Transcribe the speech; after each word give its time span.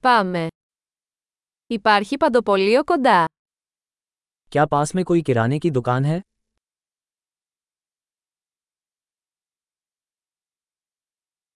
Πάμε. 0.00 0.46
Υπάρχει 1.66 2.16
παντοπολείο 2.16 2.84
κοντά. 2.84 3.24
क्या 4.54 4.64
पास 4.66 4.94
में 4.94 5.04
कोई 5.04 5.22
किराने 5.22 5.58
की 5.58 5.70
दुकान 5.70 6.04
है 6.04 6.20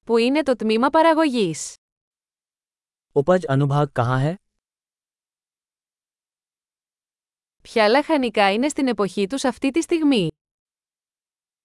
Πού 0.07 0.17
είναι 0.17 0.43
το 0.43 0.57
τμήμα 0.57 0.91
παραγωγής? 0.91 1.75
उपज 3.13 3.45
अनुभाग 3.45 3.87
कहाँ 3.93 4.19
है 4.19 4.35
Ποια 7.63 7.89
λαχανικά 7.89 8.53
είναι 8.53 8.69
στην 8.69 8.89
εποχή 8.89 9.27
τους 9.27 9.45
αυτή 9.45 9.71
τη 9.71 9.83
στιγμή? 9.83 10.29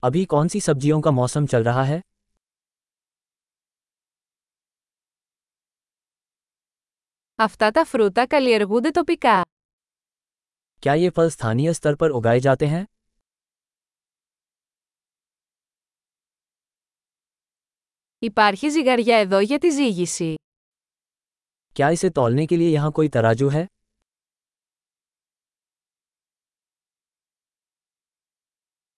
अभी 0.03 0.25
कौन 0.25 0.47
सी 0.47 0.59
सब्जियों 0.59 0.99
का 1.01 1.11
मौसम 1.11 1.45
चल 1.45 1.63
रहा 1.63 1.83
है 1.83 1.99
Αυτά 7.36 7.70
τα 7.70 7.84
φρούτα 7.84 8.26
καλλιεργούνται 8.26 8.90
τοπικά. 8.90 9.42
क्या 10.82 10.94
ये 10.94 11.10
फल 11.16 11.28
स्थानीय 11.34 11.72
स्तर 11.78 11.94
पर 12.00 12.10
उगाए 12.18 12.38
जाते 12.46 12.66
हैं 12.72 12.84
Υπάρχει 18.18 18.68
ζυγαριά 18.70 19.16
εδώ 19.16 19.38
για 19.40 19.58
τη 19.58 19.70
ζύγηση. 19.70 20.34
क्या 21.76 21.88
इसे 21.96 22.08
तौलने 22.18 22.44
के 22.46 22.56
लिए 22.56 22.70
यहाँ 22.76 22.90
कोई 22.98 23.08
तराजू 23.08 23.48
है 23.50 23.64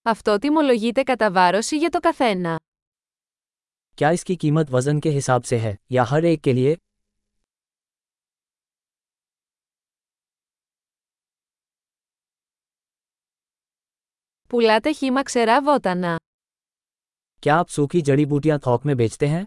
Αυτό 0.02 0.38
τιμολογείται 0.38 1.02
κατά 1.02 1.30
βάρωση 1.30 1.76
για 1.76 1.90
το 1.90 2.00
καθένα. 2.00 2.56
क्या 3.98 4.10
इसकी 4.10 4.36
कीमत 4.36 4.70
वजन 4.70 5.00
के 5.00 5.10
हिसाब 5.18 5.42
से 5.50 5.56
है 5.64 5.72
या 5.96 6.04
हर 6.10 6.24
एक 6.24 6.40
के 6.46 6.52
लिए 6.52 6.76
Πουλάτε 14.48 14.92
χύμα 14.92 15.22
ξερά 15.22 15.62
βότανα. 15.62 16.16
क्या 17.42 17.54
आप 17.62 17.68
सूखी 17.76 18.00
जड़ी 18.08 18.24
बूटियां 18.32 18.58
थोक 18.66 18.84
में 18.88 18.96
बेचते 18.96 19.26
हैं 19.28 19.44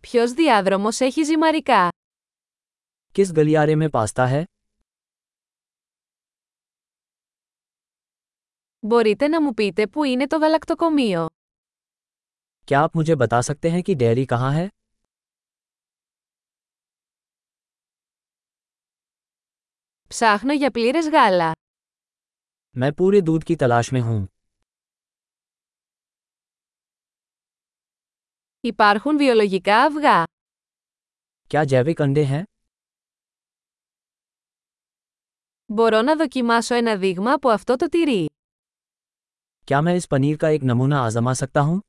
Ποιος 0.00 0.32
διάδρομος 0.32 1.00
έχει 1.00 1.22
ζυμαρικά? 1.24 1.88
किस 3.14 3.32
गलियारे 3.32 3.74
में 3.74 3.88
पास्ता 3.90 4.26
है 4.26 4.44
Μπορείτε 8.86 9.28
να 9.28 9.42
μου 9.42 9.54
πείτε 9.54 9.86
πού 9.86 10.04
είναι 10.04 10.26
το 10.26 10.36
γαλακτοκομείο. 10.38 11.26
क्या 12.68 12.80
आप 12.80 12.96
मुझे 12.96 13.14
बता 13.22 13.40
सकते 13.48 13.70
हैं 13.70 13.82
कि 13.82 13.94
डेयरी 14.02 14.24
कहाँ 14.32 14.52
है 14.52 14.68
Ψάχνω 20.14 20.52
για 20.52 20.70
πλήρες 20.70 21.08
γάλα. 21.08 21.52
मैं 22.80 22.92
पूरे 22.94 23.20
दूध 23.28 23.42
की 23.48 23.56
तलाश 23.56 23.92
में 23.92 24.00
हूँ 24.00 24.26
Υπάρχουν 28.60 29.16
βιολογικά 29.16 29.82
αυγά. 29.82 30.24
क्या 31.50 31.64
जैविक 31.64 32.00
अंडे 32.02 32.24
हैं 32.24 32.42
Μπορώ 35.72 36.02
να 36.02 36.16
δοκιμάσω 36.16 36.74
ένα 36.74 36.96
δείγμα 36.96 37.32
από 37.32 37.48
αυτό 37.48 37.76
το 37.76 37.88
τυρί. 37.88 38.26
क्या 39.66 39.80
मैं 39.80 39.94
इस 39.94 40.06
पनीर 40.12 40.36
का 40.36 40.48
एक 40.48 40.62
नमूना 40.70 41.00
आजमा 41.08 41.32
सकता 41.42 41.60
हूँ 41.60 41.80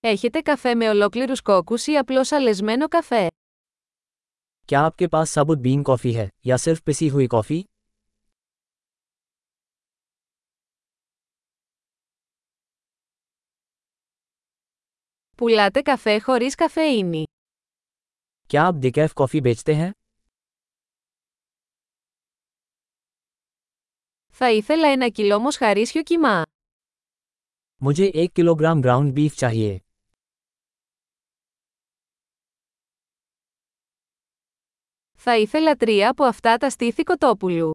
Έχετε 0.00 0.40
καφέ 0.40 0.74
με 0.74 0.88
ολόκληρους 0.88 1.42
κόκκους 1.42 1.86
ή 1.86 1.96
απλώς 1.96 2.32
αλεσμένο 2.32 2.88
καφέ. 2.88 3.28
क्या 4.68 4.80
आपके 4.80 5.06
पास 5.08 5.30
साबुत 5.30 5.58
बीन 5.66 5.82
कॉफ़ी 5.82 6.12
है 6.12 6.28
या 6.46 6.56
सिर्फ 6.56 6.80
पिसी 6.80 7.08
हुई 7.08 7.26
कॉफ़ी 7.26 7.62
Πουλάτε 15.36 15.82
καφέ 15.82 16.18
χωρίς 16.20 16.54
καφεΐνη. 16.54 17.22
क्या 18.48 18.62
आप 18.62 18.74
डिकैफ 18.74 19.12
कॉफ़ी 19.12 19.40
बेचते 19.40 19.74
हैं 19.74 19.90
Θα 24.28 24.50
ήθελα 24.50 24.88
ένα 24.88 25.08
κιλό 25.08 25.38
μοσχαρίσιο 25.38 26.02
κιμά. 26.02 26.42
मुझे 27.82 28.06
एक 28.22 28.32
किलोग्राम 28.32 28.80
ग्राउंड 28.80 29.12
बीफ 29.12 29.34
चाहिए 29.34 29.80
Θα 35.20 35.36
ήθελα 35.36 35.76
τρία 35.76 36.10
από 36.10 36.24
αυτά 36.24 36.56
τα 36.56 36.70
στήθη 36.70 37.02
κοτόπουλου. 37.02 37.70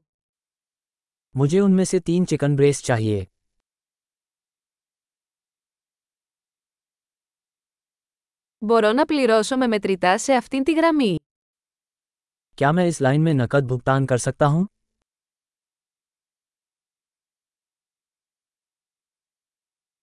मुझे 1.38 1.60
उनमें 1.60 1.84
से 1.84 2.00
तीन 2.00 2.26
चिकन 2.26 2.56
ब्रेस्ट 2.56 2.84
चाहिए 2.86 3.26
Μπορώ 8.58 8.92
να 8.92 9.06
πληρώσω 9.06 9.58
με 9.58 9.68
μετρητά 9.68 10.18
σε 10.18 10.34
αυτήν 10.34 10.64
τη 10.64 10.74
γραμμή. 10.74 11.16
क्या 12.58 12.72
मैं 12.72 12.86
इस 12.86 13.02
लाइन 13.02 13.22
में 13.22 13.34
नकद 13.34 13.68
भुगतान 13.68 14.06
कर 14.06 14.18
सकता 14.18 14.46
हूँ 14.46 14.68